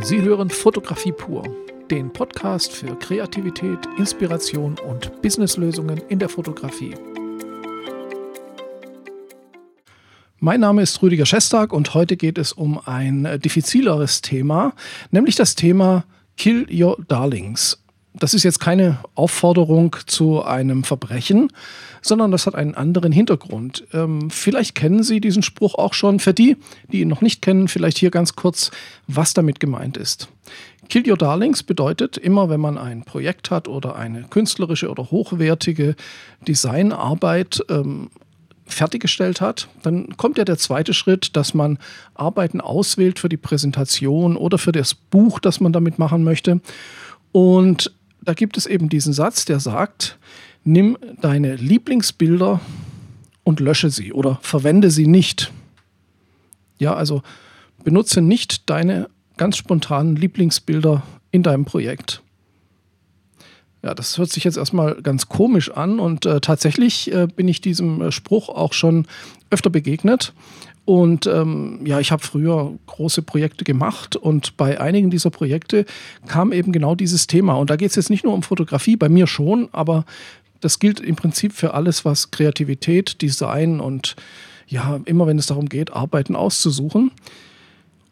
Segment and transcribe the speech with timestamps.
[0.00, 1.44] Sie hören Fotografie pur,
[1.88, 6.94] den Podcast für Kreativität, Inspiration und Businesslösungen in der Fotografie.
[10.40, 14.74] Mein Name ist Rüdiger Schestag und heute geht es um ein diffizileres Thema,
[15.12, 16.04] nämlich das Thema
[16.36, 17.83] Kill Your Darlings
[18.14, 21.52] das ist jetzt keine Aufforderung zu einem Verbrechen,
[22.00, 23.84] sondern das hat einen anderen Hintergrund.
[23.92, 26.20] Ähm, vielleicht kennen Sie diesen Spruch auch schon.
[26.20, 26.56] Für die,
[26.92, 28.70] die ihn noch nicht kennen, vielleicht hier ganz kurz,
[29.08, 30.28] was damit gemeint ist.
[30.88, 35.96] Kill Your Darlings bedeutet immer, wenn man ein Projekt hat oder eine künstlerische oder hochwertige
[36.46, 38.10] Designarbeit ähm,
[38.66, 41.78] fertiggestellt hat, dann kommt ja der zweite Schritt, dass man
[42.14, 46.60] Arbeiten auswählt für die Präsentation oder für das Buch, das man damit machen möchte.
[47.32, 47.92] Und
[48.24, 50.18] da gibt es eben diesen Satz, der sagt,
[50.64, 52.60] nimm deine Lieblingsbilder
[53.44, 55.52] und lösche sie oder verwende sie nicht.
[56.78, 57.22] Ja, also
[57.84, 62.22] benutze nicht deine ganz spontanen Lieblingsbilder in deinem Projekt.
[63.84, 67.60] Ja, das hört sich jetzt erstmal ganz komisch an und äh, tatsächlich äh, bin ich
[67.60, 69.06] diesem äh, Spruch auch schon
[69.50, 70.32] öfter begegnet.
[70.86, 75.84] Und ähm, ja, ich habe früher große Projekte gemacht und bei einigen dieser Projekte
[76.26, 77.54] kam eben genau dieses Thema.
[77.56, 80.06] Und da geht es jetzt nicht nur um Fotografie, bei mir schon, aber
[80.60, 84.16] das gilt im Prinzip für alles, was Kreativität, Design und
[84.66, 87.10] ja, immer wenn es darum geht, Arbeiten auszusuchen.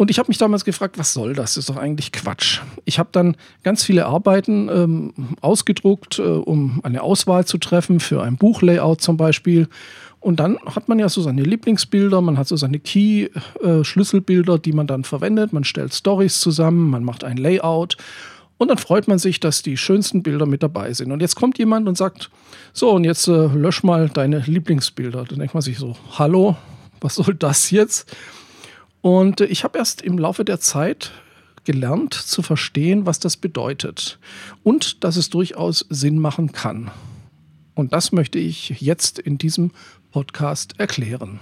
[0.00, 1.52] Und ich habe mich damals gefragt, was soll das?
[1.52, 2.60] Das ist doch eigentlich Quatsch.
[2.86, 8.22] Ich habe dann ganz viele Arbeiten ähm, ausgedruckt, äh, um eine Auswahl zu treffen für
[8.22, 9.68] ein Buchlayout zum Beispiel.
[10.18, 14.86] Und dann hat man ja so seine Lieblingsbilder, man hat so seine Key-Schlüsselbilder, die man
[14.86, 15.52] dann verwendet.
[15.52, 17.98] Man stellt Stories zusammen, man macht ein Layout
[18.56, 21.12] und dann freut man sich, dass die schönsten Bilder mit dabei sind.
[21.12, 22.30] Und jetzt kommt jemand und sagt,
[22.72, 25.24] so, und jetzt äh, lösch mal deine Lieblingsbilder.
[25.24, 26.56] Dann denkt man sich so, hallo,
[27.02, 28.10] was soll das jetzt?
[29.02, 31.12] Und äh, ich habe erst im Laufe der Zeit
[31.64, 34.18] gelernt zu verstehen, was das bedeutet
[34.62, 36.90] und dass es durchaus Sinn machen kann.
[37.74, 39.70] Und das möchte ich jetzt in diesem
[40.10, 41.40] Podcast erklären.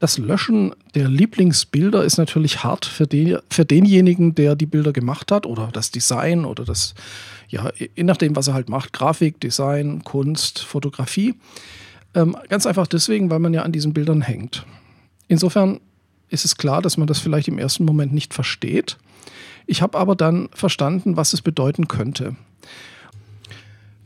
[0.00, 5.30] Das Löschen der Lieblingsbilder ist natürlich hart für, den, für denjenigen, der die Bilder gemacht
[5.30, 6.94] hat oder das Design oder das,
[7.48, 11.34] ja, je nachdem, was er halt macht, Grafik, Design, Kunst, Fotografie.
[12.14, 14.64] Ähm, ganz einfach deswegen, weil man ja an diesen Bildern hängt.
[15.30, 15.78] Insofern
[16.28, 18.98] ist es klar, dass man das vielleicht im ersten Moment nicht versteht.
[19.64, 22.34] Ich habe aber dann verstanden, was es bedeuten könnte.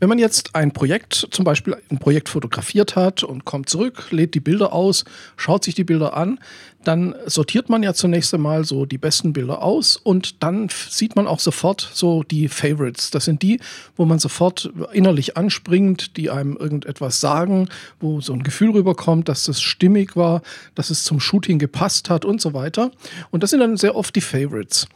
[0.05, 4.35] Wenn man jetzt ein Projekt, zum Beispiel ein Projekt fotografiert hat und kommt zurück, lädt
[4.35, 5.03] die Bilder aus,
[5.35, 6.39] schaut sich die Bilder an,
[6.83, 11.25] dann sortiert man ja zunächst einmal so die besten Bilder aus und dann sieht man
[11.25, 13.09] auch sofort so die Favorites.
[13.09, 13.59] Das sind die,
[13.95, 17.67] wo man sofort innerlich anspringt, die einem irgendetwas sagen,
[17.99, 20.43] wo so ein Gefühl rüberkommt, dass das stimmig war,
[20.75, 22.91] dass es zum Shooting gepasst hat und so weiter.
[23.31, 24.87] Und das sind dann sehr oft die Favorites.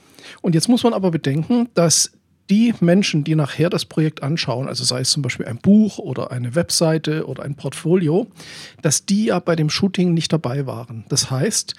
[0.41, 2.11] Und jetzt muss man aber bedenken, dass
[2.49, 6.31] die Menschen, die nachher das Projekt anschauen, also sei es zum Beispiel ein Buch oder
[6.31, 8.27] eine Webseite oder ein Portfolio,
[8.81, 11.05] dass die ja bei dem Shooting nicht dabei waren.
[11.09, 11.75] Das heißt,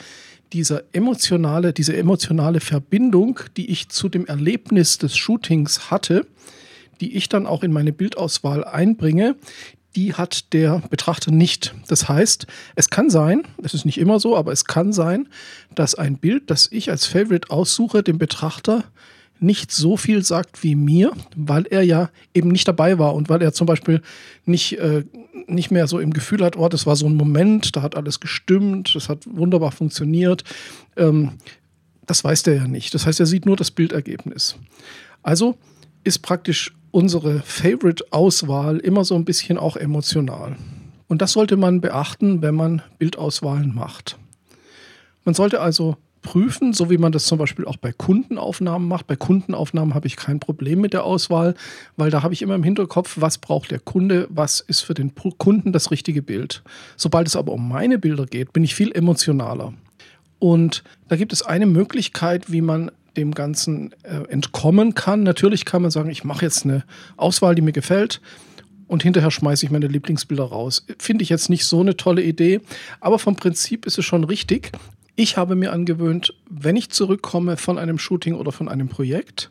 [0.53, 6.26] dieser emotionale, diese emotionale Verbindung, die ich zu dem Erlebnis des Shootings hatte,
[7.00, 9.36] die ich dann auch in meine Bildauswahl einbringe,
[9.97, 11.75] die hat der Betrachter nicht.
[11.88, 15.28] Das heißt, es kann sein, es ist nicht immer so, aber es kann sein,
[15.75, 18.84] dass ein Bild, das ich als Favorite aussuche, dem Betrachter
[19.42, 23.42] nicht so viel sagt wie mir, weil er ja eben nicht dabei war und weil
[23.42, 24.02] er zum Beispiel
[24.44, 25.04] nicht, äh,
[25.46, 28.20] nicht mehr so im Gefühl hat, oh, das war so ein Moment, da hat alles
[28.20, 30.44] gestimmt, das hat wunderbar funktioniert.
[30.96, 31.32] Ähm,
[32.06, 32.94] das weiß der ja nicht.
[32.94, 34.56] Das heißt, er sieht nur das Bildergebnis.
[35.22, 35.56] Also
[36.04, 40.56] ist praktisch unsere Favorite-Auswahl immer so ein bisschen auch emotional.
[41.08, 44.18] Und das sollte man beachten, wenn man Bildauswahlen macht.
[45.24, 49.06] Man sollte also prüfen, so wie man das zum Beispiel auch bei Kundenaufnahmen macht.
[49.06, 51.54] Bei Kundenaufnahmen habe ich kein Problem mit der Auswahl,
[51.97, 55.12] weil da habe ich immer im Hinterkopf, was braucht der Kunde, was ist für den
[55.14, 56.62] Kunden das richtige Bild.
[56.97, 59.72] Sobald es aber um meine Bilder geht, bin ich viel emotionaler.
[60.39, 65.22] Und da gibt es eine Möglichkeit, wie man dem Ganzen äh, entkommen kann.
[65.22, 66.84] Natürlich kann man sagen, ich mache jetzt eine
[67.16, 68.21] Auswahl, die mir gefällt
[68.91, 70.84] und hinterher schmeiße ich meine Lieblingsbilder raus.
[70.98, 72.60] Finde ich jetzt nicht so eine tolle Idee,
[73.00, 74.72] aber vom Prinzip ist es schon richtig.
[75.20, 79.50] Ich habe mir angewöhnt, wenn ich zurückkomme von einem Shooting oder von einem Projekt,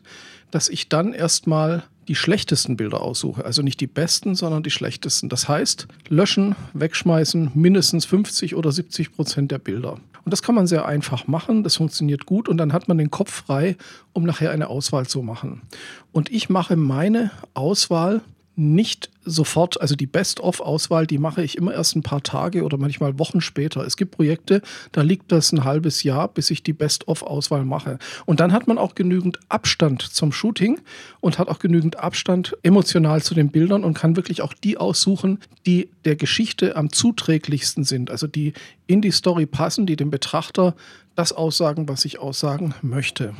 [0.50, 3.44] dass ich dann erstmal die schlechtesten Bilder aussuche.
[3.44, 5.28] Also nicht die besten, sondern die schlechtesten.
[5.28, 9.92] Das heißt, löschen, wegschmeißen, mindestens 50 oder 70 Prozent der Bilder.
[10.24, 13.12] Und das kann man sehr einfach machen, das funktioniert gut und dann hat man den
[13.12, 13.76] Kopf frei,
[14.12, 15.62] um nachher eine Auswahl zu machen.
[16.10, 18.22] Und ich mache meine Auswahl
[18.56, 23.18] nicht sofort, also die Best-of-Auswahl, die mache ich immer erst ein paar Tage oder manchmal
[23.18, 23.86] Wochen später.
[23.86, 24.60] Es gibt Projekte,
[24.92, 27.98] da liegt das ein halbes Jahr, bis ich die Best-of-Auswahl mache.
[28.26, 30.80] Und dann hat man auch genügend Abstand zum Shooting
[31.20, 35.38] und hat auch genügend Abstand emotional zu den Bildern und kann wirklich auch die aussuchen,
[35.66, 38.52] die der Geschichte am zuträglichsten sind, also die
[38.86, 40.74] in die Story passen, die dem Betrachter
[41.14, 43.34] das aussagen, was ich aussagen möchte.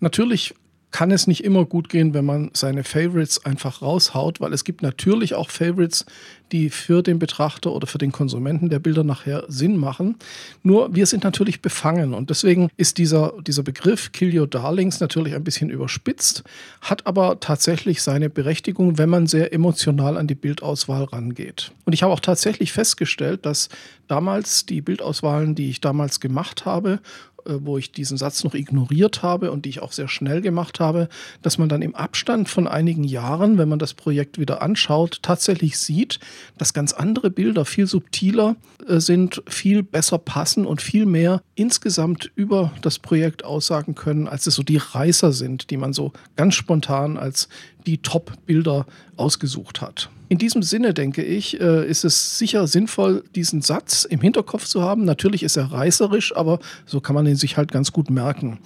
[0.00, 0.54] Natürlich
[0.90, 4.82] kann es nicht immer gut gehen, wenn man seine Favorites einfach raushaut, weil es gibt
[4.82, 6.06] natürlich auch Favorites,
[6.52, 10.16] die für den Betrachter oder für den Konsumenten der Bilder nachher Sinn machen.
[10.62, 15.34] Nur wir sind natürlich befangen und deswegen ist dieser, dieser Begriff Kill Your Darlings natürlich
[15.34, 16.44] ein bisschen überspitzt,
[16.80, 21.72] hat aber tatsächlich seine Berechtigung, wenn man sehr emotional an die Bildauswahl rangeht.
[21.84, 23.68] Und ich habe auch tatsächlich festgestellt, dass
[24.06, 27.00] damals die Bildauswahlen, die ich damals gemacht habe,
[27.48, 31.08] wo ich diesen Satz noch ignoriert habe und die ich auch sehr schnell gemacht habe,
[31.42, 35.78] dass man dann im Abstand von einigen Jahren, wenn man das Projekt wieder anschaut, tatsächlich
[35.78, 36.20] sieht,
[36.58, 38.56] dass ganz andere Bilder viel subtiler
[38.88, 44.46] äh, sind, viel besser passen und viel mehr insgesamt über das Projekt aussagen können, als
[44.46, 47.48] es so die Reißer sind, die man so ganz spontan als
[47.86, 50.10] die Top-Bilder ausgesucht hat.
[50.28, 54.82] In diesem Sinne, denke ich, äh, ist es sicher sinnvoll, diesen Satz im Hinterkopf zu
[54.82, 55.04] haben.
[55.04, 58.58] Natürlich ist er reißerisch, aber so kann man ihn sich halt ganz gut merken.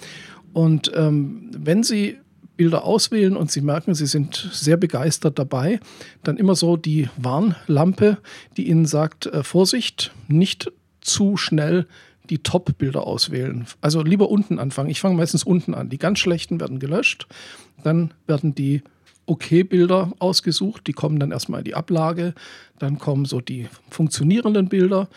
[0.52, 2.16] Und ähm, wenn Sie
[2.56, 5.80] Bilder auswählen und Sie merken, Sie sind sehr begeistert dabei,
[6.22, 8.18] dann immer so die Warnlampe,
[8.56, 11.86] die Ihnen sagt, äh, Vorsicht, nicht zu schnell
[12.30, 13.66] die Top-Bilder auswählen.
[13.80, 14.90] Also lieber unten anfangen.
[14.90, 15.88] Ich fange meistens unten an.
[15.88, 17.26] Die ganz schlechten werden gelöscht.
[17.82, 18.82] Dann werden die
[19.30, 20.86] Okay-Bilder ausgesucht.
[20.86, 22.34] Die kommen dann erstmal in die Ablage.
[22.78, 25.08] Dann kommen so die funktionierenden Bilder.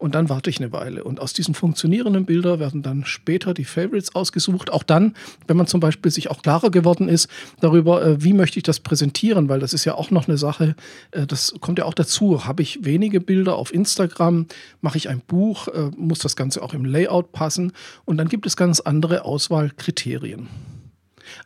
[0.00, 1.04] Und dann warte ich eine Weile.
[1.04, 4.72] Und aus diesen funktionierenden Bildern werden dann später die Favorites ausgesucht.
[4.72, 5.14] Auch dann,
[5.46, 7.28] wenn man zum Beispiel sich auch klarer geworden ist
[7.60, 10.74] darüber, äh, wie möchte ich das präsentieren, weil das ist ja auch noch eine Sache,
[11.10, 12.46] äh, das kommt ja auch dazu.
[12.46, 14.46] Habe ich wenige Bilder auf Instagram,
[14.80, 17.72] mache ich ein Buch, äh, muss das Ganze auch im Layout passen.
[18.06, 20.48] Und dann gibt es ganz andere Auswahlkriterien.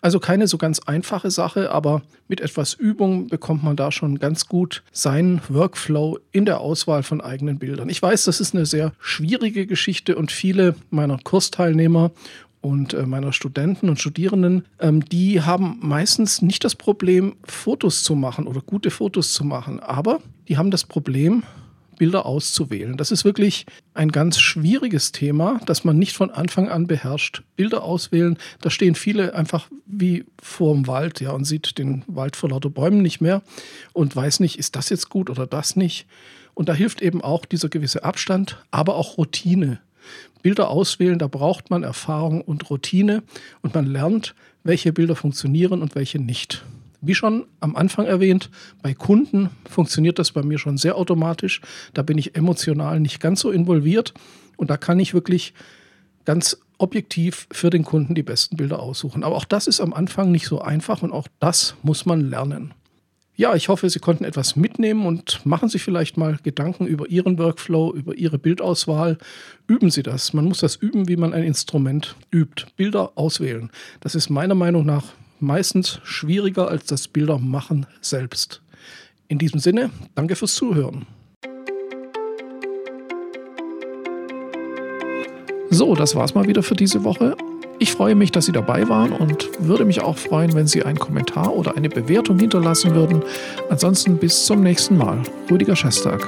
[0.01, 4.49] Also keine so ganz einfache Sache, aber mit etwas Übung bekommt man da schon ganz
[4.49, 7.89] gut seinen Workflow in der Auswahl von eigenen Bildern.
[7.89, 12.11] Ich weiß, das ist eine sehr schwierige Geschichte und viele meiner Kursteilnehmer
[12.65, 18.15] und äh, meiner Studenten und Studierenden, ähm, die haben meistens nicht das Problem, Fotos zu
[18.15, 21.43] machen oder gute Fotos zu machen, aber die haben das Problem,
[21.97, 22.97] Bilder auszuwählen.
[22.97, 27.43] Das ist wirklich ein ganz schwieriges Thema, das man nicht von Anfang an beherrscht.
[27.57, 32.37] Bilder auswählen, da stehen viele einfach wie vor dem Wald, ja, und sieht den Wald
[32.37, 33.43] vor lauter Bäumen nicht mehr
[33.93, 36.07] und weiß nicht, ist das jetzt gut oder das nicht.
[36.55, 39.81] Und da hilft eben auch dieser gewisse Abstand, aber auch Routine.
[40.43, 43.23] Bilder auswählen, da braucht man Erfahrung und Routine
[43.63, 46.65] und man lernt, welche Bilder funktionieren und welche nicht.
[47.07, 48.51] Wie schon am Anfang erwähnt,
[48.83, 51.61] bei Kunden funktioniert das bei mir schon sehr automatisch.
[51.93, 54.15] Da bin ich emotional nicht ganz so involviert
[54.57, 55.55] und da kann ich wirklich
[56.25, 59.23] ganz objektiv für den Kunden die besten Bilder aussuchen.
[59.23, 62.75] Aber auch das ist am Anfang nicht so einfach und auch das muss man lernen.
[63.37, 67.37] Ja, ich hoffe, Sie konnten etwas mitnehmen und machen sich vielleicht mal Gedanken über Ihren
[67.37, 69.19] Workflow, über Ihre Bildauswahl.
[69.67, 70.33] Üben Sie das.
[70.35, 72.67] Man muss das üben, wie man ein Instrument übt.
[72.77, 73.71] Bilder auswählen.
[74.01, 75.05] Das ist meiner Meinung nach
[75.41, 78.63] meistens schwieriger als das Bildermachen selbst.
[79.29, 81.07] In diesem Sinne, danke fürs Zuhören.
[85.71, 87.37] So, das war's mal wieder für diese Woche.
[87.81, 90.99] Ich freue mich, dass Sie dabei waren und würde mich auch freuen, wenn Sie einen
[90.99, 93.23] Kommentar oder eine Bewertung hinterlassen würden.
[93.71, 95.21] Ansonsten bis zum nächsten Mal.
[95.51, 96.27] Rüdiger Schestag.